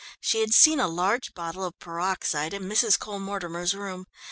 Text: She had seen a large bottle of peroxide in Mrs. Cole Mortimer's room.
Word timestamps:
She 0.19 0.39
had 0.41 0.51
seen 0.51 0.79
a 0.79 0.87
large 0.87 1.35
bottle 1.35 1.63
of 1.63 1.77
peroxide 1.77 2.55
in 2.55 2.63
Mrs. 2.63 2.97
Cole 2.97 3.19
Mortimer's 3.19 3.75
room. 3.75 4.07